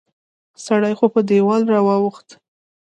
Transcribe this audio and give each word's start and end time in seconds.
سړی 0.65 0.93
خو 0.97 1.05
په 1.13 1.19
دیوال 1.29 1.63
را 1.73 1.79
واوښت 1.87 2.27